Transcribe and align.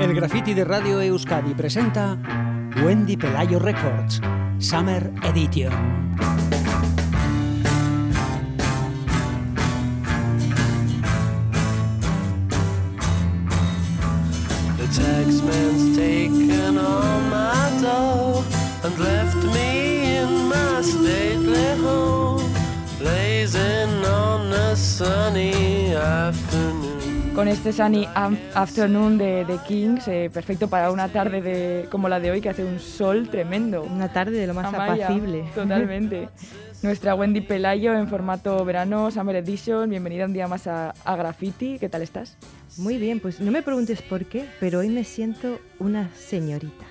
El 0.00 0.14
graffiti 0.14 0.54
de 0.54 0.64
Radio 0.64 1.02
Euskadi 1.02 1.52
presenta 1.52 2.16
Wendy 2.82 3.18
Pelayo 3.18 3.58
Records, 3.58 4.18
Summer 4.58 5.12
Edition. 5.24 5.70
The 14.78 14.86
taxman's 14.86 15.94
taken 15.94 16.78
all 16.78 17.20
my 17.28 17.70
dough 17.82 18.42
and 18.82 18.98
left 18.98 19.44
me 19.54 20.16
in 20.16 20.48
my 20.48 20.80
stately 20.80 21.76
home, 21.78 22.50
blazing 22.98 24.02
on 24.06 24.50
a 24.50 24.74
sunny 24.74 25.92
afternoon. 25.94 26.49
Con 27.40 27.48
este 27.48 27.72
Sunny 27.72 28.06
Afternoon 28.54 29.16
de, 29.16 29.46
de 29.46 29.56
Kings, 29.66 30.06
eh, 30.08 30.28
perfecto 30.30 30.68
para 30.68 30.90
una 30.90 31.08
tarde 31.08 31.40
de, 31.40 31.88
como 31.90 32.06
la 32.06 32.20
de 32.20 32.30
hoy, 32.30 32.42
que 32.42 32.50
hace 32.50 32.66
un 32.66 32.78
sol 32.78 33.30
tremendo. 33.30 33.82
Una 33.82 34.12
tarde 34.12 34.32
de 34.32 34.46
lo 34.46 34.52
más 34.52 34.66
Amaya, 34.66 35.06
apacible. 35.06 35.46
Totalmente. 35.54 36.28
Nuestra 36.82 37.14
Wendy 37.14 37.40
Pelayo 37.40 37.94
en 37.94 38.08
formato 38.08 38.62
verano, 38.66 39.10
Summer 39.10 39.36
Edition. 39.36 39.88
Bienvenida 39.88 40.26
un 40.26 40.34
día 40.34 40.48
más 40.48 40.66
a, 40.66 40.90
a 40.90 41.16
Graffiti. 41.16 41.78
¿Qué 41.78 41.88
tal 41.88 42.02
estás? 42.02 42.36
Muy 42.76 42.98
bien, 42.98 43.20
pues 43.20 43.40
no 43.40 43.50
me 43.50 43.62
preguntes 43.62 44.02
por 44.02 44.26
qué, 44.26 44.44
pero 44.60 44.80
hoy 44.80 44.90
me 44.90 45.04
siento 45.04 45.60
una 45.78 46.10
señorita. 46.14 46.84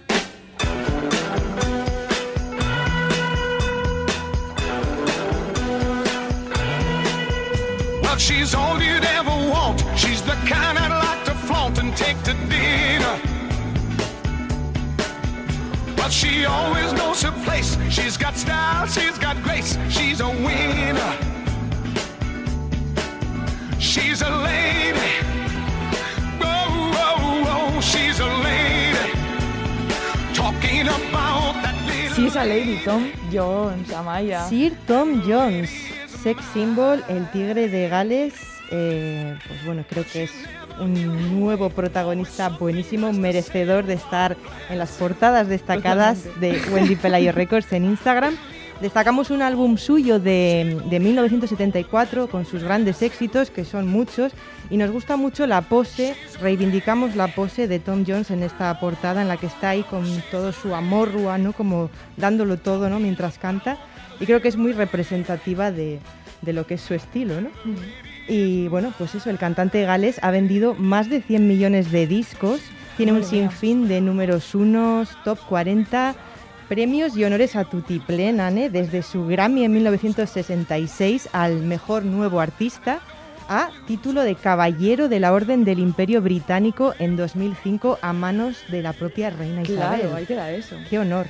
Well, 8.02 8.18
she's 8.18 8.56
all 8.56 8.82
you'd 8.82 9.04
ever 9.04 9.39
want. 9.50 9.84
She's 9.98 10.22
the 10.22 10.38
kind 10.46 10.78
I'd 10.78 10.96
like 11.08 11.26
to 11.26 11.34
flaunt 11.48 11.80
and 11.80 11.96
take 11.98 12.22
to 12.24 12.34
dinner. 12.48 13.16
But 15.96 16.12
she 16.12 16.46
always 16.46 16.94
knows 16.94 17.22
her 17.24 17.32
place. 17.44 17.78
She's 17.90 18.18
got 18.18 18.36
style, 18.38 18.88
she's 18.88 19.18
got 19.18 19.42
grace. 19.44 19.78
She's 19.90 20.22
a 20.22 20.30
winner. 20.30 21.14
She's 23.80 24.22
a 24.22 24.30
lady. 24.30 25.12
Oh, 26.42 26.92
oh, 27.06 27.76
oh, 27.76 27.82
she's 27.82 28.20
a 28.20 28.30
lady. 28.48 29.14
Talking 30.34 30.88
about 30.88 31.54
that 31.64 31.76
little. 31.88 32.16
Sí, 32.16 32.28
esa 32.28 32.46
Lady 32.46 32.80
Tom 32.86 33.12
Jones, 33.32 33.90
Amaya. 33.92 34.48
Sir 34.48 34.72
Tom 34.86 35.22
Jones, 35.28 35.70
sex 36.24 36.44
symbol, 36.54 37.04
el 37.08 37.30
tigre 37.32 37.68
de 37.68 37.90
Gales. 37.90 38.59
Eh, 38.72 39.36
pues 39.48 39.66
bueno, 39.66 39.84
creo 39.90 40.06
que 40.12 40.24
es 40.24 40.32
un 40.80 41.40
nuevo 41.40 41.70
protagonista 41.70 42.50
buenísimo, 42.50 43.12
merecedor 43.14 43.86
de 43.86 43.96
estar 43.96 44.38
en 44.70 44.78
las 44.78 44.92
portadas 44.92 45.48
destacadas 45.48 46.40
de 46.40 46.62
Wendy 46.72 46.96
Pelayo 46.96 47.32
Records 47.32 47.72
en 47.74 47.86
Instagram. 47.86 48.36
Destacamos 48.82 49.30
un 49.30 49.42
álbum 49.42 49.78
suyo 49.78 50.20
de, 50.20 50.82
de 50.90 51.00
1974 51.02 52.30
con 52.30 52.46
sus 52.46 52.64
grandes 52.64 53.02
éxitos, 53.02 53.52
que 53.52 53.66
son 53.66 53.88
muchos, 53.88 54.32
y 54.70 54.78
nos 54.78 54.90
gusta 54.92 55.18
mucho 55.18 55.48
la 55.48 55.62
pose, 55.62 56.16
reivindicamos 56.40 57.18
la 57.18 57.28
pose 57.28 57.68
de 57.68 57.80
Tom 57.80 58.06
Jones 58.08 58.32
en 58.32 58.42
esta 58.42 58.80
portada 58.80 59.22
en 59.22 59.28
la 59.28 59.36
que 59.36 59.48
está 59.48 59.72
ahí 59.72 59.84
con 59.84 60.06
todo 60.32 60.54
su 60.54 60.76
amor 60.76 61.14
¿no? 61.14 61.52
como 61.52 61.90
dándolo 62.16 62.56
todo 62.58 62.90
¿no? 62.90 63.00
mientras 63.00 63.38
canta, 63.38 63.78
y 64.18 64.26
creo 64.26 64.42
que 64.42 64.48
es 64.48 64.56
muy 64.56 64.72
representativa 64.72 65.72
de, 65.72 66.00
de 66.42 66.54
lo 66.54 66.66
que 66.66 66.76
es 66.76 66.82
su 66.82 66.94
estilo. 66.94 67.42
¿no? 67.42 67.50
Y 68.30 68.68
bueno, 68.68 68.94
pues 68.98 69.16
eso, 69.16 69.30
el 69.32 69.40
cantante 69.40 69.84
gales 69.84 70.20
ha 70.22 70.30
vendido 70.30 70.76
más 70.76 71.10
de 71.10 71.22
100 71.22 71.48
millones 71.48 71.92
de 71.92 72.06
discos, 72.06 72.62
tiene 72.96 73.12
un 73.12 73.24
sinfín 73.24 73.88
de 73.88 74.02
números 74.02 74.54
unos, 74.54 75.10
top 75.24 75.40
40, 75.50 76.16
premios 76.68 77.18
y 77.18 77.24
honores 77.24 77.56
a 77.56 77.66
tutiplén, 77.66 78.40
Anne, 78.40 78.70
desde 78.70 79.02
su 79.02 79.26
Grammy 79.26 79.66
en 79.66 79.74
1966 79.74 81.30
al 81.32 81.62
mejor 81.62 82.06
nuevo 82.06 82.40
artista 82.40 83.00
a 83.48 83.72
título 83.88 84.22
de 84.22 84.36
Caballero 84.36 85.10
de 85.10 85.20
la 85.20 85.34
Orden 85.34 85.64
del 85.64 85.80
Imperio 85.80 86.22
Británico 86.22 86.94
en 87.00 87.16
2005 87.16 87.98
a 88.00 88.14
manos 88.14 88.58
de 88.70 88.84
la 88.84 88.94
propia 88.94 89.32
reina 89.32 89.64
Isabel. 89.64 90.02
Claro, 90.02 90.16
ahí 90.16 90.28
queda 90.28 90.52
eso. 90.52 90.76
¡Qué 90.88 91.00
honor! 91.00 91.26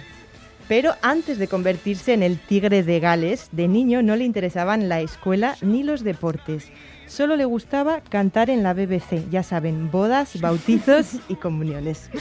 Pero 0.67 0.93
antes 1.01 1.39
de 1.39 1.47
convertirse 1.47 2.13
en 2.13 2.21
el 2.21 2.37
tigre 2.37 2.83
de 2.83 2.99
Gales, 2.99 3.49
de 3.53 3.67
niño 3.67 4.03
no 4.03 4.15
le 4.15 4.25
interesaban 4.25 4.87
la 4.87 4.99
escuela 4.99 5.55
ni 5.61 5.81
los 5.81 6.03
deportes. 6.03 6.67
Solo 7.09 7.35
le 7.35 7.45
gustaba 7.45 8.01
cantar 8.01 8.51
en 8.51 8.61
la 8.61 8.75
BBC, 8.75 9.27
ya 9.31 9.41
saben, 9.41 9.89
bodas, 9.89 10.39
bautizos 10.39 11.15
y 11.27 11.35
comuniones. 11.35 12.11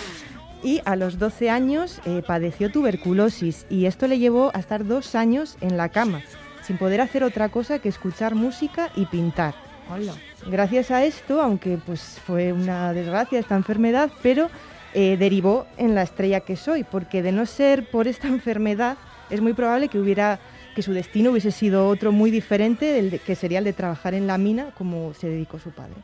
Y 0.63 0.81
a 0.87 0.97
los 0.97 1.19
12 1.19 1.51
años 1.51 2.01
eh, 2.07 2.23
padeció 2.27 2.73
tuberculosis 2.73 3.67
y 3.69 3.85
esto 3.85 4.09
le 4.09 4.19
llevó 4.19 4.51
a 4.55 4.59
estar 4.59 4.87
dos 4.87 5.15
años 5.15 5.59
en 5.61 5.77
la 5.77 5.91
cama, 5.91 6.23
sin 6.63 6.79
poder 6.79 7.03
hacer 7.03 7.23
otra 7.23 7.51
cosa 7.51 7.81
que 7.81 7.91
escuchar 7.91 8.35
música 8.35 8.91
y 8.97 9.05
pintar. 9.05 9.55
Hola. 9.93 10.15
Gracias 10.51 10.91
a 10.91 11.05
esto, 11.05 11.43
aunque 11.43 11.79
pues 11.85 12.19
fue 12.27 12.55
una 12.55 12.95
desgracia 12.95 13.39
esta 13.39 13.57
enfermedad, 13.57 14.11
pero 14.23 14.49
eh, 14.95 15.19
derivó 15.19 15.67
en 15.77 15.95
la 15.95 16.03
estrella 16.03 16.41
que 16.41 16.57
soy, 16.57 16.83
porque 16.83 17.23
de 17.23 17.33
no 17.33 17.45
ser 17.45 17.91
por 17.91 18.09
esta 18.09 18.27
enfermedad, 18.29 18.97
es 19.29 19.43
muy 19.43 19.53
probable 19.53 19.89
que 19.89 19.99
hubiera 19.99 20.41
que 20.79 20.83
su 20.85 20.93
destino 20.93 21.33
hubiese 21.33 21.51
sido 21.51 21.89
otro 21.89 22.13
muy 22.13 22.31
diferente, 22.31 22.93
del 22.93 23.11
de- 23.11 23.19
que 23.19 23.35
sería 23.35 23.59
el 23.59 23.65
de 23.65 23.73
trabajar 23.73 24.15
en 24.15 24.29
la 24.29 24.39
mina, 24.39 24.67
como 24.79 25.13
se 25.13 25.29
dedicó 25.29 25.59
su 25.59 25.71
padre. 25.73 25.95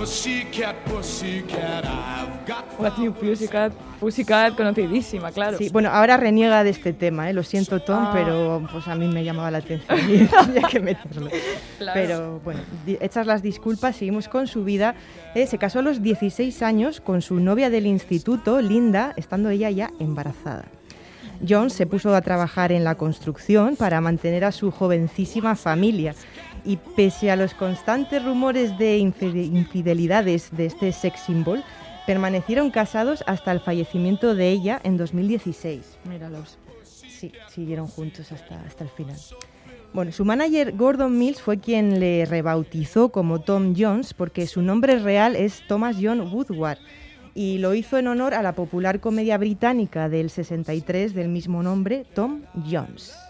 Pussycat, 0.00 0.76
pussycat, 0.86 1.84
I've 1.84 2.46
got. 2.46 2.64
What's 2.78 2.96
Pussycat, 3.20 3.70
Pussycat 4.00 4.56
conocidísima, 4.56 5.30
claro. 5.30 5.58
Sí, 5.58 5.68
bueno, 5.68 5.90
ahora 5.90 6.16
reniega 6.16 6.64
de 6.64 6.70
este 6.70 6.94
tema, 6.94 7.28
¿eh? 7.28 7.34
lo 7.34 7.42
siento 7.42 7.80
Tom, 7.80 8.04
Ah. 8.04 8.10
pero 8.14 8.66
pues 8.72 8.88
a 8.88 8.94
mí 8.94 9.06
me 9.08 9.22
llamaba 9.24 9.50
la 9.50 9.58
atención 9.58 9.98
y 10.10 10.26
había 10.38 10.62
que 10.62 10.80
meterlo. 10.80 11.28
Claro. 11.76 11.92
Pero 12.00 12.40
bueno, 12.42 12.60
hechas 12.86 13.26
las 13.26 13.42
disculpas, 13.42 13.96
seguimos 13.96 14.26
con 14.28 14.46
su 14.46 14.64
vida. 14.64 14.94
Eh, 15.34 15.46
se 15.46 15.58
casó 15.58 15.80
a 15.80 15.82
los 15.82 16.00
16 16.00 16.62
años 16.62 17.02
con 17.02 17.20
su 17.20 17.34
novia 17.38 17.68
del 17.68 17.84
instituto, 17.84 18.62
Linda, 18.62 19.12
estando 19.18 19.50
ella 19.50 19.68
ya 19.68 19.90
embarazada. 19.98 20.64
Jones 21.46 21.72
se 21.72 21.86
puso 21.86 22.14
a 22.14 22.20
trabajar 22.20 22.72
en 22.72 22.84
la 22.84 22.94
construcción 22.96 23.76
para 23.76 24.00
mantener 24.00 24.44
a 24.44 24.52
su 24.52 24.70
jovencísima 24.70 25.56
familia 25.56 26.14
y 26.64 26.76
pese 26.76 27.30
a 27.30 27.36
los 27.36 27.54
constantes 27.54 28.22
rumores 28.24 28.76
de 28.78 28.98
infide- 28.98 29.46
infidelidades 29.46 30.50
de 30.54 30.66
este 30.66 30.92
sex 30.92 31.20
symbol, 31.20 31.62
permanecieron 32.06 32.70
casados 32.70 33.24
hasta 33.26 33.52
el 33.52 33.60
fallecimiento 33.60 34.34
de 34.34 34.50
ella 34.50 34.80
en 34.84 34.96
2016. 34.96 35.98
Míralos. 36.08 36.58
Sí, 36.84 37.32
siguieron 37.48 37.86
juntos 37.86 38.32
hasta, 38.32 38.60
hasta 38.66 38.84
el 38.84 38.90
final. 38.90 39.16
Bueno, 39.92 40.12
su 40.12 40.24
manager 40.24 40.72
Gordon 40.76 41.18
Mills 41.18 41.40
fue 41.42 41.58
quien 41.58 41.98
le 42.00 42.24
rebautizó 42.24 43.08
como 43.10 43.40
Tom 43.40 43.74
Jones 43.76 44.14
porque 44.14 44.46
su 44.46 44.62
nombre 44.62 44.98
real 44.98 45.34
es 45.36 45.66
Thomas 45.66 45.96
John 46.00 46.20
Woodward 46.32 46.78
y 47.34 47.58
lo 47.58 47.74
hizo 47.74 47.98
en 47.98 48.08
honor 48.08 48.34
a 48.34 48.42
la 48.42 48.54
popular 48.54 49.00
comedia 49.00 49.38
británica 49.38 50.08
del 50.08 50.30
63 50.30 51.14
del 51.14 51.28
mismo 51.28 51.62
nombre, 51.62 52.04
Tom 52.14 52.42
Jones. 52.70 53.29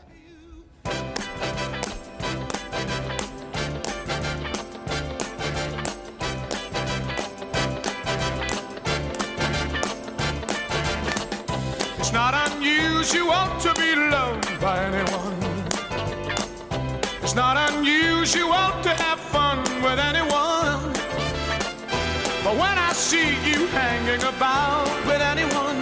When 22.58 22.78
I 22.78 22.92
see 22.92 23.30
you 23.48 23.66
hanging 23.68 24.22
about 24.24 24.88
with 25.06 25.20
anyone, 25.20 25.76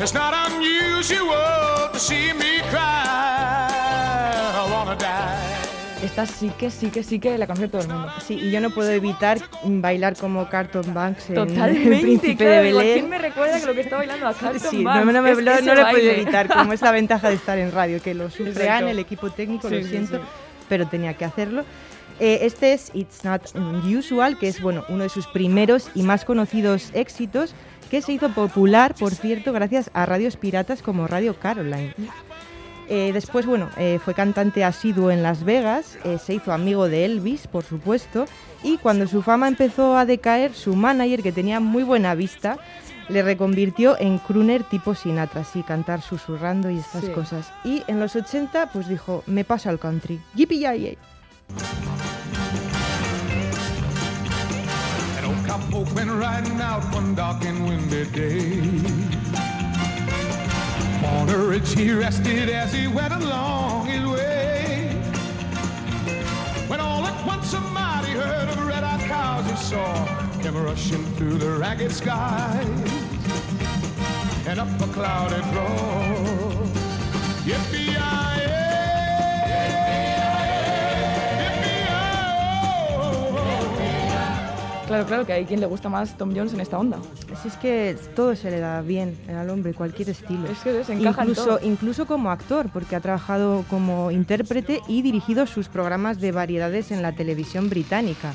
it's 0.00 0.14
not 0.14 0.34
unusual 0.50 1.90
to 1.92 1.98
see 1.98 2.32
me 2.34 2.60
cry. 2.70 2.80
I 4.56 4.70
wanna 4.70 4.96
die. 4.96 6.04
Esta 6.04 6.26
sí 6.26 6.50
que 6.58 6.70
sí 6.70 6.90
que 6.90 7.02
sí 7.02 7.18
que 7.18 7.38
la 7.38 7.46
conoce 7.46 7.66
todo 7.68 7.80
el 7.80 7.88
mundo. 7.88 8.12
Sí, 8.26 8.34
y 8.34 8.50
yo 8.50 8.60
no 8.60 8.68
puedo 8.70 8.90
evitar 8.90 9.38
bailar 9.64 10.14
como 10.16 10.46
Carlton 10.50 10.92
Banks 10.92 11.30
en 11.30 11.34
Totalmente, 11.36 11.94
El 11.94 12.00
Príncipe 12.02 12.36
claro, 12.36 12.52
de 12.52 12.62
digo, 12.64 12.78
¿a 12.78 12.82
Belén. 12.82 12.98
¿Quién 12.98 13.08
me 13.10 13.18
recuerda 13.18 13.58
que 13.60 13.66
lo 13.66 13.74
que 13.74 13.80
está 13.80 13.96
bailando 13.96 14.26
a 14.28 14.34
Carlton 14.34 14.70
Sí, 14.70 14.78
no, 14.78 14.90
Banks? 14.90 15.12
no, 15.12 15.22
me- 15.22 15.30
Es 15.30 15.38
no- 15.38 15.60
no 15.62 15.74
lo 15.74 15.80
he 15.88 15.90
podido 15.92 16.12
evitar, 16.12 16.48
como 16.48 16.72
es 16.74 16.82
la 16.82 16.90
ventaja 16.92 17.28
de 17.30 17.34
estar 17.36 17.58
en 17.58 17.72
radio, 17.72 18.02
que 18.02 18.12
lo 18.12 18.28
sufre 18.28 18.50
Exacto. 18.50 18.72
Anne, 18.72 18.90
el 18.90 18.98
equipo 18.98 19.30
técnico, 19.30 19.68
Sí, 19.70 19.76
lo 19.76 19.82
sí, 19.82 19.88
siento, 19.88 20.18
sí. 20.18 20.22
pero 20.68 20.86
tenía 20.86 21.14
que 21.14 21.24
hacerlo. 21.24 21.64
Eh, 22.20 22.40
este 22.42 22.72
es 22.72 22.90
It's 22.94 23.24
Not 23.24 23.54
Unusual, 23.54 24.38
que 24.38 24.48
es 24.48 24.60
bueno, 24.60 24.84
uno 24.88 25.02
de 25.02 25.08
sus 25.08 25.26
primeros 25.26 25.90
y 25.94 26.02
más 26.02 26.24
conocidos 26.24 26.90
éxitos, 26.94 27.54
que 27.90 28.02
se 28.02 28.12
hizo 28.12 28.30
popular, 28.30 28.94
por 28.98 29.14
cierto, 29.14 29.52
gracias 29.52 29.90
a 29.94 30.06
radios 30.06 30.36
piratas 30.36 30.82
como 30.82 31.06
Radio 31.06 31.34
Caroline. 31.38 31.94
Eh, 32.88 33.10
después, 33.12 33.46
bueno, 33.46 33.70
eh, 33.78 33.98
fue 34.04 34.14
cantante 34.14 34.62
asiduo 34.62 35.10
en 35.10 35.22
Las 35.22 35.42
Vegas, 35.44 35.98
eh, 36.04 36.18
se 36.18 36.34
hizo 36.34 36.52
amigo 36.52 36.88
de 36.88 37.04
Elvis, 37.06 37.46
por 37.46 37.64
supuesto, 37.64 38.26
y 38.62 38.76
cuando 38.78 39.06
su 39.06 39.22
fama 39.22 39.48
empezó 39.48 39.96
a 39.96 40.04
decaer, 40.04 40.52
su 40.54 40.74
manager, 40.76 41.22
que 41.22 41.32
tenía 41.32 41.60
muy 41.60 41.82
buena 41.82 42.14
vista, 42.14 42.58
le 43.08 43.22
reconvirtió 43.22 43.98
en 43.98 44.18
crooner 44.18 44.64
tipo 44.64 44.94
Sinatra, 44.94 45.42
así 45.42 45.62
cantar 45.62 46.00
susurrando 46.02 46.70
y 46.70 46.78
estas 46.78 47.04
Sí. 47.04 47.10
cosas. 47.12 47.52
Y 47.64 47.82
en 47.86 48.00
los 48.00 48.16
80, 48.16 48.70
pues 48.72 48.88
dijo, 48.88 49.22
me 49.26 49.44
pasa 49.44 49.70
al 49.70 49.78
country. 49.78 50.20
Yippee 50.34 50.96
cowpoke 55.46 55.92
went 55.94 56.10
riding 56.10 56.60
out 56.60 56.82
one 56.94 57.14
dark 57.14 57.44
and 57.44 57.68
windy 57.68 58.04
day. 58.10 58.60
On 61.04 61.28
a 61.28 61.38
ridge 61.38 61.74
he 61.74 61.92
rested 61.92 62.48
as 62.48 62.72
he 62.72 62.86
went 62.86 63.12
along 63.14 63.86
his 63.86 64.04
way. 64.06 64.88
When 66.68 66.80
all 66.80 67.06
at 67.06 67.26
once 67.26 67.52
a 67.52 67.60
mighty 67.60 68.12
herd 68.12 68.48
of 68.48 68.66
red-eyed 68.66 69.00
cows 69.08 69.46
he 69.50 69.56
saw 69.56 70.06
came 70.42 70.56
rushing 70.56 71.04
through 71.16 71.38
the 71.38 71.50
ragged 71.52 71.92
skies 71.92 72.66
and 74.46 74.58
up 74.58 74.80
a 74.80 74.86
clouded 74.92 75.44
road. 75.54 76.68
Yippee-yi-yi, 77.44 77.73
Claro, 84.94 85.08
claro, 85.08 85.26
que 85.26 85.32
hay 85.32 85.44
quien 85.44 85.58
le 85.58 85.66
gusta 85.66 85.88
más 85.88 86.16
Tom 86.16 86.32
Jones 86.36 86.54
en 86.54 86.60
esta 86.60 86.78
onda. 86.78 86.98
Si 87.42 87.48
es 87.48 87.56
que 87.56 87.96
todo 88.14 88.36
se 88.36 88.48
le 88.48 88.60
da 88.60 88.80
bien 88.80 89.18
al 89.28 89.50
hombre, 89.50 89.74
cualquier 89.74 90.08
estilo. 90.10 90.46
Es 90.46 90.58
que 90.58 90.84
se 90.84 90.92
encaja 90.92 91.22
en 91.22 91.30
incluso, 91.30 91.56
todo. 91.56 91.66
incluso 91.66 92.06
como 92.06 92.30
actor, 92.30 92.68
porque 92.72 92.94
ha 92.94 93.00
trabajado 93.00 93.64
como 93.68 94.12
intérprete 94.12 94.82
y 94.86 95.02
dirigido 95.02 95.48
sus 95.48 95.66
programas 95.66 96.20
de 96.20 96.30
variedades 96.30 96.92
en 96.92 97.02
la 97.02 97.10
televisión 97.10 97.68
británica. 97.70 98.34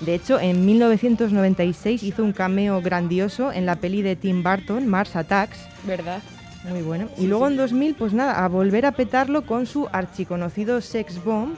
De 0.00 0.14
hecho, 0.14 0.38
en 0.38 0.66
1996 0.66 2.02
hizo 2.02 2.22
un 2.22 2.34
cameo 2.34 2.82
grandioso 2.82 3.50
en 3.50 3.64
la 3.64 3.76
peli 3.76 4.02
de 4.02 4.14
Tim 4.14 4.42
Burton, 4.42 4.86
Mars 4.86 5.16
Attacks, 5.16 5.58
¿Verdad? 5.86 6.20
muy 6.68 6.82
bueno. 6.82 7.08
Y 7.16 7.28
luego 7.28 7.48
en 7.48 7.56
2000, 7.56 7.94
pues 7.94 8.12
nada, 8.12 8.44
a 8.44 8.48
volver 8.48 8.84
a 8.84 8.92
petarlo 8.92 9.46
con 9.46 9.64
su 9.64 9.88
archiconocido 9.90 10.82
Sex 10.82 11.24
Bomb. 11.24 11.54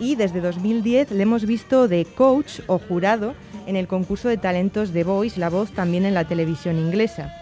Y 0.00 0.16
desde 0.16 0.40
2010 0.40 1.10
le 1.12 1.22
hemos 1.22 1.44
visto 1.44 1.86
de 1.86 2.04
coach 2.06 2.60
o 2.66 2.78
jurado 2.78 3.34
en 3.66 3.76
el 3.76 3.86
concurso 3.86 4.28
de 4.28 4.38
talentos 4.38 4.92
de 4.92 5.04
Voice, 5.04 5.38
La 5.38 5.50
Voz, 5.50 5.70
también 5.70 6.06
en 6.06 6.14
la 6.14 6.24
televisión 6.24 6.78
inglesa. 6.78 7.32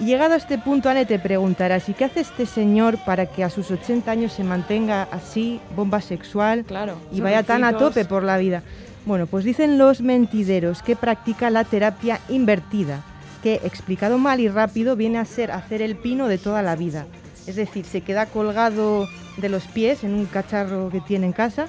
Y 0.00 0.06
llegado 0.06 0.34
a 0.34 0.38
este 0.38 0.58
punto, 0.58 0.88
Anne, 0.88 1.06
te 1.06 1.18
preguntarás, 1.18 1.88
¿y 1.88 1.92
qué 1.94 2.04
hace 2.06 2.20
este 2.20 2.46
señor 2.46 2.98
para 3.04 3.26
que 3.26 3.44
a 3.44 3.50
sus 3.50 3.70
80 3.70 4.10
años 4.10 4.32
se 4.32 4.42
mantenga 4.44 5.04
así, 5.12 5.60
bomba 5.76 6.00
sexual, 6.00 6.64
Claro. 6.64 6.96
y 7.12 7.20
vaya 7.20 7.42
tan 7.44 7.64
a 7.64 7.76
tope 7.76 8.04
por 8.04 8.24
la 8.24 8.38
vida? 8.38 8.62
Bueno, 9.06 9.26
pues 9.26 9.44
dicen 9.44 9.78
los 9.78 10.00
mentideros 10.00 10.82
que 10.82 10.96
practica 10.96 11.48
la 11.50 11.64
terapia 11.64 12.18
invertida, 12.28 13.02
que 13.42 13.54
explicado 13.64 14.18
mal 14.18 14.40
y 14.40 14.48
rápido 14.48 14.96
viene 14.96 15.18
a 15.18 15.24
ser 15.24 15.50
hacer 15.52 15.80
el 15.80 15.96
pino 15.96 16.28
de 16.28 16.38
toda 16.38 16.62
la 16.62 16.76
vida. 16.76 17.06
Es 17.46 17.56
decir, 17.56 17.84
se 17.84 18.00
queda 18.00 18.26
colgado 18.26 19.06
de 19.36 19.48
los 19.48 19.64
pies 19.64 20.02
en 20.04 20.14
un 20.14 20.26
cacharro 20.26 20.90
que 20.90 21.00
tiene 21.00 21.26
en 21.26 21.32
casa, 21.32 21.68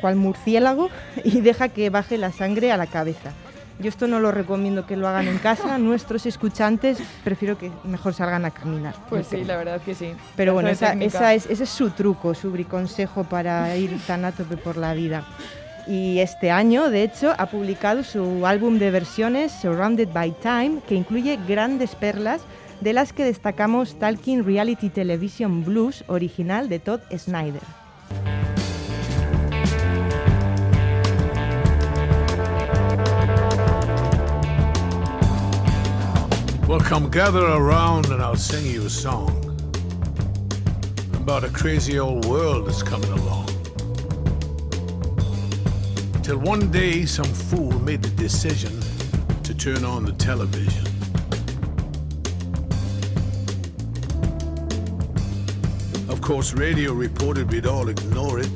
cual 0.00 0.16
murciélago, 0.16 0.90
y 1.24 1.40
deja 1.40 1.68
que 1.68 1.90
baje 1.90 2.18
la 2.18 2.32
sangre 2.32 2.72
a 2.72 2.76
la 2.76 2.86
cabeza. 2.86 3.32
Yo 3.78 3.88
esto 3.88 4.06
no 4.06 4.20
lo 4.20 4.30
recomiendo 4.30 4.86
que 4.86 4.96
lo 4.96 5.08
hagan 5.08 5.26
en 5.26 5.38
casa, 5.38 5.78
nuestros 5.78 6.26
escuchantes 6.26 6.98
prefiero 7.24 7.56
que 7.56 7.70
mejor 7.84 8.12
salgan 8.12 8.44
a 8.44 8.50
caminar. 8.50 8.94
Pues 9.08 9.26
sí, 9.26 9.42
la 9.44 9.56
verdad 9.56 9.80
que 9.80 9.94
sí. 9.94 10.12
Pero 10.36 10.52
bueno, 10.52 10.68
esa, 10.68 10.92
esa 10.94 11.32
es, 11.32 11.46
ese 11.46 11.64
es 11.64 11.70
su 11.70 11.90
truco, 11.90 12.34
su 12.34 12.50
briconsejo 12.50 13.24
para 13.24 13.74
ir 13.76 13.98
tan 14.06 14.24
a 14.24 14.32
tope 14.32 14.56
por 14.56 14.76
la 14.76 14.92
vida. 14.92 15.24
Y 15.86 16.18
este 16.18 16.50
año, 16.50 16.90
de 16.90 17.02
hecho, 17.02 17.34
ha 17.38 17.46
publicado 17.46 18.04
su 18.04 18.46
álbum 18.46 18.78
de 18.78 18.90
versiones 18.90 19.50
Surrounded 19.50 20.08
by 20.12 20.32
Time, 20.42 20.80
que 20.86 20.94
incluye 20.94 21.38
grandes 21.48 21.94
perlas, 21.94 22.42
de 22.80 22.92
las 22.92 23.12
que 23.12 23.24
destacamos 23.24 23.98
Talking 23.98 24.44
Reality 24.44 24.88
Television 24.88 25.64
Blues, 25.64 26.04
original 26.06 26.68
de 26.68 26.78
Todd 26.78 27.00
Snyder. 27.16 27.62
Well, 36.70 36.78
come 36.78 37.10
gather 37.10 37.44
around 37.44 38.06
and 38.10 38.22
I'll 38.22 38.36
sing 38.36 38.64
you 38.64 38.86
a 38.86 38.88
song 38.88 39.28
about 41.16 41.42
a 41.42 41.48
crazy 41.48 41.98
old 41.98 42.26
world 42.26 42.68
that's 42.68 42.80
coming 42.80 43.10
along. 43.10 43.48
Till 46.22 46.38
one 46.38 46.70
day 46.70 47.06
some 47.06 47.24
fool 47.24 47.76
made 47.80 48.02
the 48.02 48.10
decision 48.10 48.70
to 49.42 49.52
turn 49.52 49.84
on 49.84 50.04
the 50.04 50.12
television. 50.12 50.86
Of 56.08 56.20
course, 56.20 56.52
radio 56.52 56.92
reported 56.92 57.50
we'd 57.50 57.66
all 57.66 57.88
ignore 57.88 58.38
it. 58.38 58.50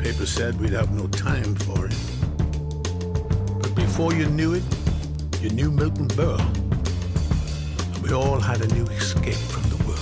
Paper 0.00 0.26
said 0.26 0.60
we'd 0.60 0.72
have 0.72 0.90
no 0.90 1.06
time 1.06 1.54
for 1.54 1.86
it. 1.86 1.94
But 3.62 3.76
before 3.76 4.12
you 4.12 4.26
knew 4.26 4.54
it, 4.54 4.64
you 5.40 5.50
knew 5.50 5.70
Milton 5.70 6.08
Berle. 6.08 6.67
And 8.08 8.16
we 8.16 8.24
all 8.24 8.40
had 8.40 8.62
a 8.62 8.66
new 8.74 8.84
escape 8.86 9.34
from 9.34 9.62
the 9.68 9.76
world. 9.84 9.98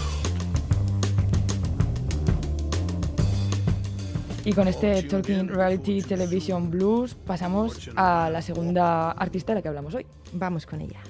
Y 4.44 4.52
con 4.52 4.68
este 4.68 5.02
Talking 5.02 5.48
Reality 5.48 6.02
Television 6.02 6.70
Blues 6.70 7.14
pasamos 7.14 7.90
a 7.96 8.30
la 8.30 8.42
segunda 8.42 9.10
artista 9.10 9.52
de 9.52 9.58
la 9.58 9.62
que 9.62 9.68
hablamos 9.68 9.94
hoy. 9.94 10.06
Vamos 10.32 10.66
con 10.66 10.80
ella. 10.80 11.00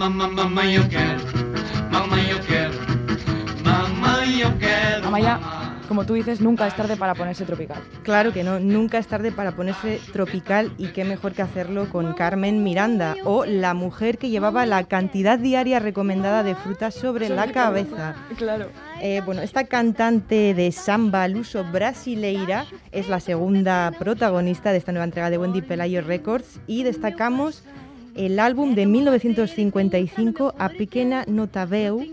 Mamá, 0.00 0.28
mamá, 0.28 0.44
mamá, 0.44 0.64
yo 0.64 0.88
quiero. 0.88 1.20
Mamá, 1.90 2.16
yo 2.22 2.40
quiero. 2.46 2.70
Mamá, 3.62 4.24
yo 4.24 4.48
quiero. 4.56 5.06
Amaya, 5.06 5.38
como 5.88 6.06
tú 6.06 6.14
dices, 6.14 6.40
nunca 6.40 6.66
es 6.66 6.74
tarde 6.74 6.96
para 6.96 7.14
ponerse 7.14 7.44
tropical. 7.44 7.82
Claro 8.02 8.32
que 8.32 8.42
no, 8.42 8.58
nunca 8.60 8.96
es 8.96 9.06
tarde 9.06 9.30
para 9.30 9.52
ponerse 9.52 10.00
tropical 10.10 10.72
y 10.78 10.86
qué 10.92 11.04
mejor 11.04 11.32
que 11.32 11.42
hacerlo 11.42 11.90
con 11.90 12.14
Carmen 12.14 12.64
Miranda 12.64 13.14
o 13.26 13.44
la 13.44 13.74
mujer 13.74 14.16
que 14.16 14.30
llevaba 14.30 14.64
la 14.64 14.84
cantidad 14.84 15.38
diaria 15.38 15.80
recomendada 15.80 16.44
de 16.44 16.54
frutas 16.54 16.94
sobre 16.94 17.28
la 17.28 17.52
cabeza. 17.52 18.14
Claro. 18.38 18.68
Eh, 19.02 19.20
bueno, 19.26 19.42
esta 19.42 19.64
cantante 19.64 20.54
de 20.54 20.72
samba 20.72 21.24
al 21.24 21.36
uso 21.36 21.62
brasileira 21.62 22.64
es 22.90 23.10
la 23.10 23.20
segunda 23.20 23.92
protagonista 23.98 24.72
de 24.72 24.78
esta 24.78 24.92
nueva 24.92 25.04
entrega 25.04 25.28
de 25.28 25.36
Wendy 25.36 25.60
Pelayo 25.60 26.00
Records 26.00 26.58
y 26.66 26.84
destacamos 26.84 27.64
el 28.14 28.38
álbum 28.38 28.74
de 28.74 28.86
1955 28.86 30.54
A 30.58 30.68
Pequena 30.68 31.24
Notaveu, 31.26 32.04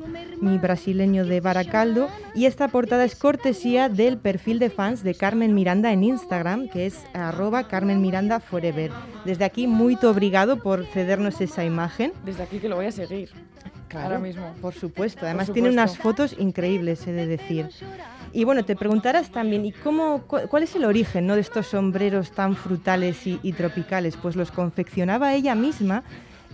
mi 0.41 0.57
brasileño 0.57 1.25
de 1.25 1.41
Baracaldo, 1.41 2.09
y 2.35 2.45
esta 2.45 2.67
portada 2.67 3.05
es 3.05 3.15
cortesía 3.15 3.89
del 3.89 4.17
perfil 4.17 4.59
de 4.59 4.69
fans 4.69 5.03
de 5.03 5.15
Carmen 5.15 5.53
Miranda 5.53 5.91
en 5.91 6.03
Instagram, 6.03 6.67
que 6.69 6.85
es 6.85 7.05
arroba 7.13 7.67
Carmen 7.67 8.01
Miranda 8.01 8.39
Forever. 8.39 8.91
Desde 9.25 9.45
aquí, 9.45 9.67
muy 9.67 9.97
obrigado 10.03 10.57
por 10.57 10.85
cedernos 10.85 11.41
esa 11.41 11.65
imagen. 11.65 12.13
Desde 12.25 12.43
aquí 12.43 12.59
que 12.59 12.69
lo 12.69 12.75
voy 12.75 12.85
a 12.85 12.91
seguir. 12.91 13.29
Ahora 13.95 14.19
mismo. 14.19 14.53
Por 14.61 14.73
supuesto, 14.73 15.25
además 15.25 15.47
Por 15.47 15.53
tiene 15.53 15.69
unas 15.69 15.97
fotos 15.97 16.35
increíbles, 16.37 17.05
he 17.07 17.11
de 17.13 17.27
decir. 17.27 17.69
Y 18.33 18.43
bueno, 18.43 18.65
te 18.65 18.75
preguntarás 18.75 19.31
también, 19.31 19.65
¿y 19.65 19.71
cómo, 19.71 20.23
cu- 20.27 20.47
cuál 20.49 20.63
es 20.63 20.75
el 20.75 20.83
origen 20.85 21.25
¿no? 21.27 21.35
de 21.35 21.41
estos 21.41 21.67
sombreros 21.67 22.31
tan 22.31 22.55
frutales 22.55 23.25
y, 23.25 23.39
y 23.41 23.53
tropicales? 23.53 24.17
Pues 24.17 24.35
los 24.35 24.51
confeccionaba 24.51 25.33
ella 25.33 25.55
misma 25.55 26.03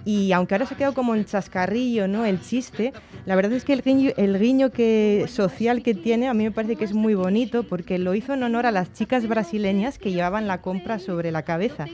y 0.06 0.32
aunque 0.34 0.56
ahora 0.56 0.66
se 0.66 0.74
ha 0.74 0.78
quedado 0.78 0.94
como 0.94 1.16
el 1.16 1.26
chascarrillo, 1.26 2.08
¿no? 2.08 2.26
el 2.26 2.42
chiste, 2.42 2.94
la 3.26 3.36
verdad 3.36 3.54
es 3.54 3.64
que 3.64 3.74
el 3.74 3.82
guiño, 3.82 4.12
el 4.18 4.38
guiño 4.40 4.72
que, 4.72 5.26
social 5.28 5.82
que 5.82 5.94
tiene 5.94 6.28
a 6.28 6.34
mí 6.34 6.44
me 6.44 6.52
parece 6.52 6.76
que 6.76 6.86
es 6.86 6.94
muy 6.94 7.16
bonito 7.16 7.64
porque 7.64 7.98
lo 7.98 8.14
hizo 8.14 8.34
en 8.34 8.44
honor 8.44 8.66
a 8.66 8.72
las 8.72 8.92
chicas 8.94 9.28
brasileñas 9.28 9.98
que 9.98 10.12
llevaban 10.12 10.48
la 10.48 10.62
compra 10.62 11.00
sobre 11.00 11.32
la 11.32 11.44
cabeza 11.44 11.86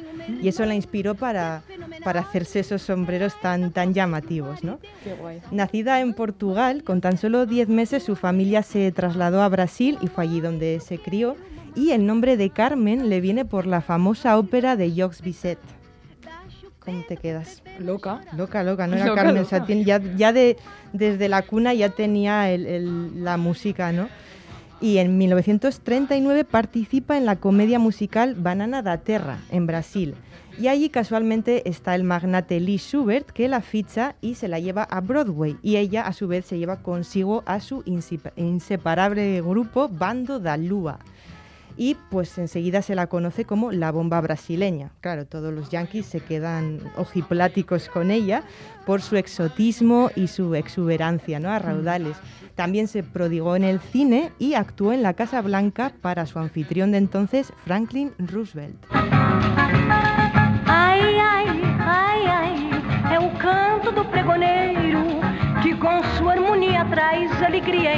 y 0.41 0.47
eso 0.47 0.65
la 0.65 0.75
inspiró 0.75 1.15
para, 1.15 1.63
para 2.03 2.21
hacerse 2.21 2.59
esos 2.59 2.81
sombreros 2.81 3.39
tan, 3.41 3.71
tan 3.71 3.93
llamativos. 3.93 4.63
¿no? 4.63 4.79
Qué 5.03 5.13
guay. 5.13 5.41
Nacida 5.51 6.01
en 6.01 6.13
Portugal, 6.13 6.83
con 6.83 7.01
tan 7.01 7.17
solo 7.17 7.45
10 7.45 7.69
meses 7.69 8.03
su 8.03 8.15
familia 8.15 8.63
se 8.63 8.91
trasladó 8.91 9.41
a 9.41 9.49
Brasil 9.49 9.97
y 10.01 10.07
fue 10.07 10.23
allí 10.23 10.41
donde 10.41 10.79
se 10.79 10.97
crió. 10.97 11.35
Y 11.75 11.91
el 11.91 12.05
nombre 12.05 12.35
de 12.35 12.49
Carmen 12.49 13.09
le 13.09 13.21
viene 13.21 13.45
por 13.45 13.67
la 13.67 13.81
famosa 13.81 14.37
ópera 14.37 14.75
de 14.75 14.93
Jacques 14.93 15.21
Bisset. 15.21 15.59
¿Cómo 16.91 17.03
te 17.07 17.17
quedas? 17.17 17.61
Loca. 17.79 18.21
Loca, 18.35 18.63
loca, 18.63 18.87
no 18.87 18.95
era 18.95 19.05
Loca, 19.07 19.23
Carmen. 19.23 19.43
loca. 19.43 19.65
ya 19.67 19.99
ya 20.17 20.33
de, 20.33 20.57
desde 20.93 21.29
la 21.29 21.41
cuna 21.43 21.73
ya 21.73 21.89
tenía 21.89 22.49
el- 22.51 22.65
el- 22.65 23.23
la 23.23 23.37
música, 23.37 23.91
¿no? 23.91 24.09
Y 24.81 24.97
en 24.99 25.17
1939 25.17 26.45
participa 26.45 27.17
en 27.17 27.25
la 27.25 27.35
comedia 27.35 27.79
musical 27.79 28.35
Banana 28.35 28.81
da 28.81 28.97
Terra, 28.99 29.39
en 29.51 29.67
Brasil. 29.67 30.15
Y 30.57 30.67
allí 30.67 30.89
casualmente 30.89 31.69
está 31.69 31.95
el 31.95 32.03
magnate 32.03 32.59
Lee 32.59 32.77
Schubert, 32.77 33.29
que 33.31 33.47
la 33.47 33.61
ficha 33.61 34.15
y 34.19 34.35
se 34.35 34.47
la 34.49 34.59
lleva 34.59 34.83
a 34.83 34.99
Broadway. 34.99 35.55
Y 35.61 35.77
ella, 35.77 36.01
a 36.05 36.11
su 36.13 36.27
vez, 36.27 36.45
se 36.45 36.57
lleva 36.57 36.77
consigo 36.77 37.43
a 37.45 37.59
su 37.61 37.81
insepa- 37.83 38.33
inseparable 38.35 39.41
grupo 39.41 39.87
Bando 39.89 40.39
da 40.39 40.57
Lua 40.57 40.99
y 41.79 41.95
pues 42.09 42.37
enseguida 42.37 42.81
se 42.81 42.93
la 42.93 43.07
conoce 43.07 43.45
como 43.45 43.71
la 43.71 43.89
bomba 43.93 44.19
brasileña. 44.19 44.91
Claro, 44.99 45.25
todos 45.25 45.53
los 45.53 45.69
yankees 45.69 46.05
se 46.05 46.19
quedan 46.19 46.81
ojipláticos 46.97 47.87
con 47.87 48.11
ella 48.11 48.43
por 48.85 49.01
su 49.01 49.15
exotismo 49.15 50.11
y 50.13 50.27
su 50.27 50.55
exuberancia, 50.55 51.39
¿no? 51.39 51.49
A 51.49 51.57
raudales. 51.57 52.17
También 52.55 52.89
se 52.89 53.01
prodigó 53.01 53.55
en 53.55 53.63
el 53.63 53.79
cine 53.79 54.33
y 54.39 54.55
actuó 54.55 54.91
en 54.91 55.03
la 55.03 55.13
Casa 55.13 55.41
Blanca 55.41 55.93
para 56.01 56.25
su 56.25 56.37
anfitrión 56.37 56.91
de 56.91 56.97
entonces, 56.97 57.53
Franklin 57.63 58.11
Roosevelt. 58.17 58.85
Ai, 60.65 60.99
ai, 61.17 61.47
é 63.13 63.19
o 63.19 63.29
canto 63.37 63.93
do 63.93 64.03
pregoneiro 64.03 64.99
que 65.63 65.73
com 65.75 66.03
sua 66.17 66.33
harmonia 66.33 66.83
traz 66.85 67.31
alegria 67.41 67.91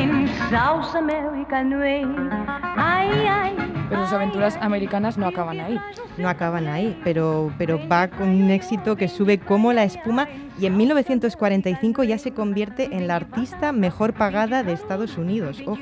salsa, 0.52 1.02
mel 1.02 1.36
e 1.36 1.46
canoeiro. 1.46 2.30
Ai, 2.78 3.28
ai. 3.28 3.61
Pero 3.92 4.06
sus 4.06 4.14
aventuras 4.14 4.58
americanas 4.62 5.18
no 5.18 5.28
acaban 5.28 5.60
ahí. 5.60 5.78
No 6.18 6.30
acaban 6.30 6.68
ahí, 6.68 6.98
pero, 7.04 7.52
pero 7.58 7.78
va 7.90 8.08
con 8.08 8.30
un 8.30 8.50
éxito 8.50 8.96
que 8.96 9.10
sube 9.10 9.38
como 9.38 9.74
la 9.74 9.84
espuma 9.84 10.30
y 10.58 10.66
en 10.66 10.78
1945 10.78 12.06
ya 12.06 12.18
se 12.18 12.32
convierte 12.32 12.96
en 12.96 13.08
la 13.08 13.18
artista 13.18 13.74
mejor 13.74 14.14
pagada 14.14 14.64
de 14.64 14.72
Estados 14.72 15.18
Unidos, 15.18 15.62
ojo. 15.66 15.82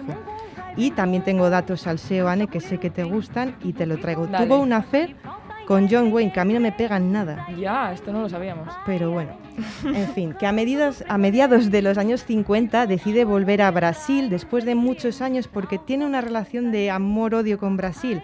Y 0.75 0.89
también 0.89 1.23
tengo 1.23 1.51
datos 1.51 1.85
al 1.85 1.99
SEO, 1.99 2.27
Anne, 2.27 2.47
que 2.47 2.61
sé 2.61 2.79
que 2.79 2.89
te 2.89 3.03
gustan 3.03 3.55
y 3.63 3.73
te 3.73 3.85
lo 3.85 3.99
traigo. 3.99 4.25
Dale. 4.25 4.47
Tuvo 4.47 4.59
una 4.59 4.81
fe 4.81 5.15
con 5.69 5.87
John 5.87 6.11
Wayne, 6.11 6.31
que 6.33 6.39
a 6.39 6.45
mí 6.45 6.53
no 6.55 6.59
me 6.59 6.71
pegan 6.71 7.11
nada. 7.11 7.45
Ya, 7.55 7.93
esto 7.93 8.11
no 8.11 8.21
lo 8.21 8.27
sabíamos. 8.27 8.67
Pero 8.87 9.11
bueno, 9.11 9.33
en 9.85 10.07
fin, 10.15 10.33
que 10.33 10.47
a, 10.47 10.51
medidas, 10.51 11.05
a 11.07 11.19
mediados 11.19 11.69
de 11.69 11.83
los 11.83 11.99
años 11.99 12.23
50 12.25 12.87
decide 12.87 13.23
volver 13.23 13.61
a 13.61 13.69
Brasil 13.69 14.31
después 14.31 14.65
de 14.65 14.73
muchos 14.73 15.21
años 15.21 15.47
porque 15.47 15.77
tiene 15.77 16.07
una 16.07 16.21
relación 16.21 16.71
de 16.71 16.89
amor-odio 16.89 17.59
con 17.59 17.77
Brasil. 17.77 18.19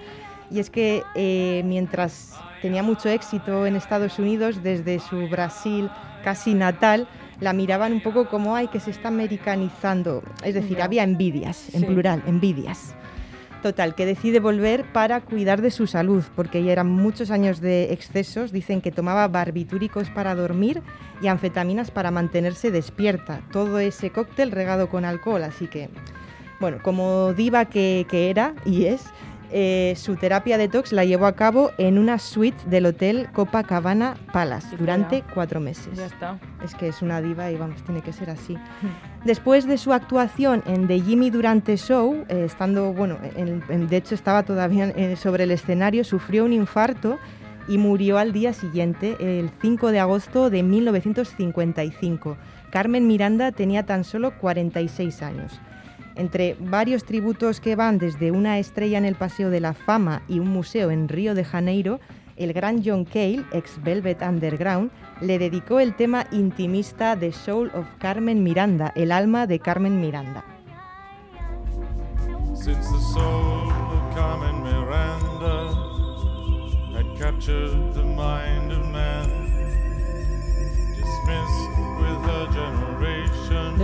Y 0.50 0.58
es 0.58 0.72
que 0.72 1.04
eh, 1.14 1.62
mientras 1.66 2.34
tenía 2.64 2.82
mucho 2.82 3.10
éxito 3.10 3.68
en 3.68 3.76
Estados 3.76 4.18
Unidos, 4.18 4.64
desde 4.64 4.98
su 4.98 5.28
Brasil 5.30 5.88
casi 6.24 6.56
natal, 6.56 7.08
la 7.42 7.54
miraban 7.54 7.94
un 7.94 8.02
poco 8.02 8.28
como, 8.28 8.56
ay, 8.56 8.70
que 8.70 8.80
se 8.80 8.90
está 8.90 9.10
americanizando. 9.10 10.24
Es 10.44 10.56
decir, 10.56 10.82
había 10.82 11.04
envidias, 11.04 11.76
en 11.76 11.82
Sí. 11.82 11.86
plural, 11.86 12.24
envidias. 12.26 12.96
Total, 13.66 13.96
que 13.96 14.06
decide 14.06 14.40
volver 14.40 14.86
para 14.94 15.22
cuidar 15.22 15.60
de 15.60 15.72
su 15.72 15.88
salud, 15.88 16.24
porque 16.36 16.64
ya 16.64 16.72
eran 16.72 16.86
muchos 16.86 17.32
años 17.32 17.62
de 17.62 17.94
excesos. 17.94 18.52
Dicen 18.52 18.80
que 18.80 18.92
tomaba 18.92 19.28
barbitúricos 19.28 20.12
para 20.12 20.36
dormir 20.36 20.84
y 21.20 21.30
anfetaminas 21.30 21.90
para 21.90 22.12
mantenerse 22.12 22.70
despierta. 22.70 23.42
Todo 23.52 23.80
ese 23.80 24.12
cóctel 24.12 24.52
regado 24.52 24.88
con 24.88 25.04
alcohol, 25.04 25.42
así 25.42 25.66
que, 25.66 25.90
bueno, 26.60 26.78
como 26.84 27.34
diva 27.34 27.66
que, 27.66 28.06
que 28.08 28.30
era 28.30 28.54
y 28.68 28.86
es, 28.86 29.06
eh, 29.52 29.94
su 29.98 30.16
terapia 30.16 30.58
detox 30.58 30.92
la 30.92 31.06
llevó 31.06 31.26
a 31.26 31.34
cabo 31.36 31.72
en 31.78 31.98
una 31.98 32.20
suite 32.20 32.58
del 32.68 32.86
hotel 32.88 33.28
Copacabana 33.34 34.16
Palace 34.34 34.76
durante 34.78 35.24
cuatro 35.34 35.60
meses. 35.60 35.98
Ya 35.98 36.06
está. 36.06 36.40
Es 36.64 36.76
que 36.76 36.88
es 36.88 37.02
una 37.02 37.22
diva 37.22 37.52
y 37.52 37.56
vamos, 37.58 37.82
tiene 37.84 38.02
que 38.02 38.14
ser 38.14 38.30
así. 38.30 38.58
Después 39.24 39.66
de 39.68 39.78
su 39.78 39.94
actuación 39.94 40.64
en 40.68 40.88
The 40.88 41.00
Jimmy 41.02 41.30
Durante 41.30 41.78
Show, 41.78 42.26
eh, 42.30 42.44
estando, 42.46 42.94
bueno, 42.94 43.18
en- 43.36 43.64
en- 43.70 43.88
de 43.88 43.98
hecho 43.98 44.16
estaba 44.16 44.44
todavía 44.44 44.90
eh, 44.96 45.16
sobre 45.16 45.44
el 45.46 45.52
escenario, 45.52 46.04
sufrió 46.04 46.46
un 46.46 46.54
infarto 46.54 47.18
y 47.68 47.78
murió 47.80 48.20
al 48.20 48.32
día 48.34 48.54
siguiente, 48.54 49.16
el 49.20 49.50
5 49.62 49.92
de 49.92 50.00
agosto 50.00 50.50
de 50.52 50.62
1955. 50.62 52.38
Carmen 52.72 53.08
Miranda 53.08 53.52
tenía 53.52 53.84
tan 53.86 54.04
solo 54.04 54.38
46 54.40 55.22
años. 55.22 55.60
Entre 56.16 56.56
varios 56.60 57.04
tributos 57.04 57.60
que 57.60 57.76
van 57.76 57.98
desde 57.98 58.32
una 58.32 58.58
estrella 58.58 58.98
en 58.98 59.06
el 59.06 59.16
Paseo 59.16 59.50
de 59.50 59.60
la 59.60 59.74
Fama 59.74 60.24
y 60.28 60.40
un 60.40 60.50
museo 60.50 60.92
en 60.92 61.10
Río 61.10 61.36
de 61.36 61.44
Janeiro, 61.44 62.00
el 62.38 62.54
gran 62.54 62.84
John 62.84 63.06
Cale, 63.06 63.44
ex 63.52 63.82
Velvet 63.84 64.22
Underground, 64.22 64.92
le 65.22 65.40
dedicó 65.40 65.80
el 65.80 65.96
tema 65.96 66.26
intimista 66.32 67.18
The 67.18 67.32
Soul 67.32 67.72
of 67.74 67.86
Carmen 68.00 68.44
Miranda, 68.44 68.92
el 68.96 69.12
alma 69.12 69.48
de 69.48 69.60
Carmen 69.60 70.00
Miranda. 70.00 70.44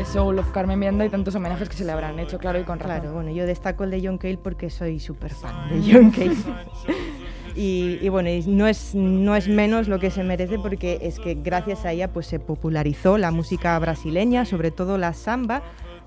Soul 0.06 0.40
of 0.40 0.52
Carmen 0.52 0.80
Miranda 0.80 1.06
y 1.06 1.10
tantos 1.10 1.36
homenajes 1.36 1.70
que 1.70 1.76
se 1.76 1.86
le 1.86 1.92
habrán 1.92 2.20
hecho, 2.20 2.38
claro, 2.38 2.60
y 2.60 2.64
con 2.64 2.80
razón. 2.80 3.00
Claro, 3.00 3.14
bueno, 3.14 3.32
yo 3.32 3.46
destaco 3.46 3.84
el 3.84 3.92
de 3.92 4.02
John 4.06 4.18
Cale 4.18 4.38
porque 4.38 4.70
soy 4.70 5.00
súper 5.00 5.34
fan 5.34 5.70
de 5.70 5.94
John 5.94 6.12
Cale. 6.12 6.36
Y, 7.54 7.98
y 8.02 8.08
bueno, 8.08 8.30
y 8.30 8.44
no 8.48 8.66
es, 8.66 8.96
no 8.96 9.36
es 9.36 9.50
menos 9.50 9.90
lo 9.90 10.00
que 10.00 10.10
se 10.10 10.24
merece 10.24 10.58
porque 10.58 11.00
es 11.02 11.20
que 11.20 11.34
gracias 11.34 11.84
a 11.84 11.92
ella 11.92 12.08
pues, 12.08 12.26
se 12.26 12.40
popularizó 12.40 13.18
la 13.18 13.32
música 13.32 13.78
brasileña, 13.78 14.46
sobre 14.46 14.72
todo 14.72 14.98
la 14.98 15.12
samba, 15.14 15.62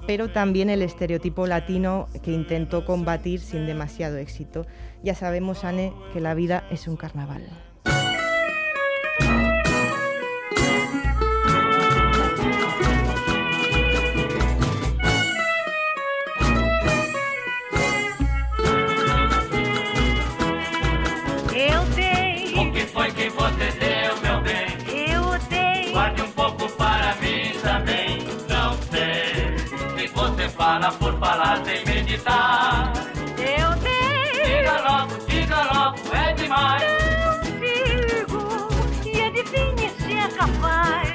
pero 0.07 0.31
también 0.31 0.71
el 0.71 0.81
estereotipo 0.81 1.47
latino 1.47 2.09
que 2.23 2.33
intentó 2.33 2.87
combatir 2.87 3.41
sin 3.41 3.67
demasiado 3.67 4.17
éxito. 4.17 4.65
Ya 5.03 5.15
sabemos, 5.15 5.65
Anne, 5.65 5.93
que 6.15 6.21
la 6.21 6.33
vida 6.33 6.65
es 6.71 6.89
un 6.89 6.97
carnaval. 6.97 7.43
Por 30.93 31.19
falar 31.19 31.65
sem 31.65 31.85
meditar. 31.85 32.93
Eu 33.39 33.71
dei, 33.81 34.45
Diga 34.45 34.81
logo, 34.89 35.15
diga 35.27 35.63
logo, 35.73 35.97
é 36.15 36.33
demais. 36.35 36.83
eu 36.83 37.33
digo, 37.61 38.69
e 39.05 39.23
adivinhe 39.23 39.91
se 39.99 40.13
é 40.13 40.29
capaz. 40.29 41.09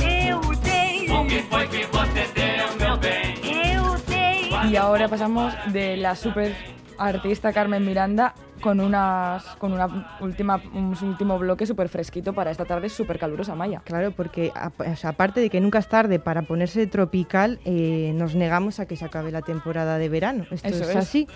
Eu 0.00 0.40
dei, 0.56 1.10
O 1.10 1.26
que 1.26 1.42
foi 1.42 1.66
que 1.68 1.86
você 1.86 2.26
deu, 2.34 2.76
meu 2.86 2.96
bem? 2.96 3.34
eu 3.74 3.94
dei. 4.06 4.70
Y 4.70 4.76
ahora 4.76 5.08
pasamos 5.08 5.52
de 5.72 5.96
la 5.96 6.14
super 6.14 6.54
artista 6.98 7.52
Carmen 7.52 7.80
Miranda 7.84 8.34
con 8.64 8.80
unas 8.80 9.44
con 9.58 9.74
una 9.74 10.08
última 10.20 10.58
un 10.72 10.96
último 11.02 11.38
bloque 11.38 11.66
súper 11.66 11.90
fresquito 11.90 12.32
para 12.32 12.50
esta 12.50 12.64
tarde 12.64 12.88
súper 12.88 13.18
calurosa 13.18 13.54
Maya. 13.54 13.82
Claro, 13.84 14.10
porque 14.12 14.52
a- 14.54 14.72
o 14.78 14.96
sea, 14.96 15.10
aparte 15.10 15.40
de 15.40 15.50
que 15.50 15.60
nunca 15.60 15.78
es 15.78 15.86
tarde 15.86 16.18
para 16.18 16.40
ponerse 16.42 16.86
tropical, 16.86 17.60
eh, 17.66 18.12
nos 18.14 18.34
negamos 18.34 18.80
a 18.80 18.86
que 18.86 18.96
se 18.96 19.04
acabe 19.04 19.30
la 19.32 19.42
temporada 19.42 19.98
de 19.98 20.08
verano. 20.08 20.46
Esto 20.50 20.68
Eso 20.68 20.84
es, 20.84 20.88
es. 20.90 20.96
así. 20.96 21.28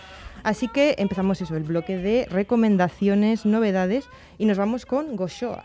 Así 0.42 0.68
que 0.68 0.94
empezamos 0.96 1.38
eso, 1.42 1.54
el 1.54 1.64
bloque 1.64 1.98
de 1.98 2.26
recomendaciones, 2.30 3.44
novedades, 3.44 4.08
y 4.38 4.46
nos 4.46 4.56
vamos 4.56 4.86
con 4.86 5.14
Goshoa. 5.14 5.64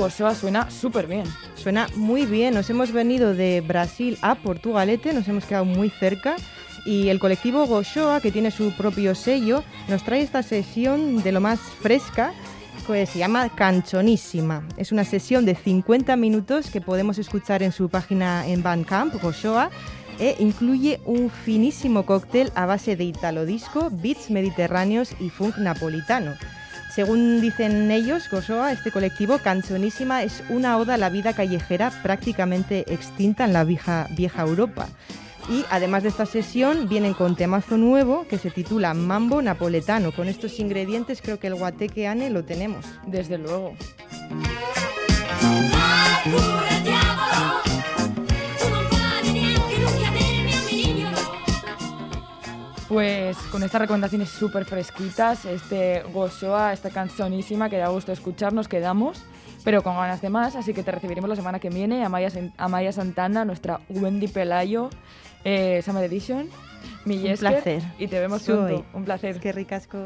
Gosoa 0.00 0.34
suena 0.34 0.70
súper 0.70 1.06
bien. 1.06 1.24
Suena 1.56 1.86
muy 1.94 2.24
bien, 2.24 2.54
nos 2.54 2.70
hemos 2.70 2.90
venido 2.90 3.34
de 3.34 3.60
Brasil 3.60 4.16
a 4.22 4.34
Portugalete, 4.34 5.12
nos 5.12 5.28
hemos 5.28 5.44
quedado 5.44 5.66
muy 5.66 5.90
cerca. 5.90 6.36
Y 6.86 7.10
el 7.10 7.18
colectivo 7.18 7.66
Goshoa, 7.66 8.22
que 8.22 8.32
tiene 8.32 8.50
su 8.50 8.72
propio 8.72 9.14
sello, 9.14 9.62
nos 9.88 10.02
trae 10.02 10.22
esta 10.22 10.42
sesión 10.42 11.22
de 11.22 11.32
lo 11.32 11.42
más 11.42 11.60
fresca, 11.60 12.32
que 12.86 13.04
se 13.04 13.18
llama 13.18 13.50
Canchonísima. 13.50 14.66
Es 14.78 14.90
una 14.90 15.04
sesión 15.04 15.44
de 15.44 15.54
50 15.54 16.16
minutos 16.16 16.70
que 16.70 16.80
podemos 16.80 17.18
escuchar 17.18 17.62
en 17.62 17.70
su 17.70 17.90
página 17.90 18.46
en 18.48 18.62
Bandcamp, 18.62 19.20
Goshoa, 19.22 19.70
e 20.18 20.34
incluye 20.38 20.98
un 21.04 21.28
finísimo 21.28 22.06
cóctel 22.06 22.50
a 22.54 22.64
base 22.64 22.96
de 22.96 23.04
italo 23.04 23.44
disco, 23.44 23.90
beats 23.92 24.30
mediterráneos 24.30 25.10
y 25.20 25.28
funk 25.28 25.58
napolitano. 25.58 26.32
Según 26.90 27.40
dicen 27.40 27.90
ellos, 27.90 28.28
Gosoa, 28.28 28.72
este 28.72 28.90
colectivo, 28.90 29.38
Canzonísima 29.38 30.22
es 30.22 30.42
una 30.48 30.76
oda 30.76 30.94
a 30.94 30.98
la 30.98 31.08
vida 31.08 31.32
callejera 31.32 31.90
prácticamente 32.02 32.92
extinta 32.92 33.44
en 33.44 33.52
la 33.52 33.64
vieja, 33.64 34.08
vieja 34.10 34.42
Europa. 34.42 34.88
Y 35.48 35.64
además 35.70 36.02
de 36.02 36.10
esta 36.10 36.26
sesión, 36.26 36.88
vienen 36.88 37.14
con 37.14 37.36
temazo 37.36 37.76
nuevo 37.76 38.26
que 38.28 38.38
se 38.38 38.50
titula 38.50 38.94
Mambo 38.94 39.40
Napoletano. 39.40 40.12
Con 40.12 40.28
estos 40.28 40.58
ingredientes 40.58 41.22
creo 41.22 41.38
que 41.38 41.46
el 41.46 41.54
guateque 41.54 42.06
Ane 42.06 42.28
lo 42.30 42.44
tenemos. 42.44 42.84
Desde 43.06 43.38
luego. 43.38 43.74
Pues 52.90 53.36
con 53.52 53.62
estas 53.62 53.82
recomendaciones 53.82 54.30
súper 54.30 54.64
fresquitas, 54.64 55.44
este 55.44 56.02
Gozoa, 56.12 56.72
esta 56.72 56.90
canzonísima 56.90 57.70
que 57.70 57.76
da 57.78 57.86
gusto 57.86 58.10
escuchar, 58.10 58.52
nos 58.52 58.66
quedamos, 58.66 59.22
pero 59.62 59.84
con 59.84 59.94
ganas 59.94 60.20
de 60.20 60.28
más, 60.28 60.56
así 60.56 60.74
que 60.74 60.82
te 60.82 60.90
recibiremos 60.90 61.30
la 61.30 61.36
semana 61.36 61.60
que 61.60 61.70
viene, 61.70 62.04
Amaya, 62.04 62.30
Amaya 62.56 62.90
Santana, 62.90 63.44
nuestra 63.44 63.78
Wendy 63.90 64.26
Pelayo, 64.26 64.90
eh, 65.44 65.82
Summer 65.84 66.02
Edition, 66.02 66.48
mi 67.04 67.18
Un 67.18 67.22
Yesker, 67.22 67.62
placer. 67.62 67.82
y 68.00 68.08
te 68.08 68.18
vemos 68.18 68.42
Soy. 68.42 68.56
pronto. 68.56 68.84
Un 68.92 69.04
placer. 69.04 69.38
Que 69.38 69.52
ricasco. 69.52 70.02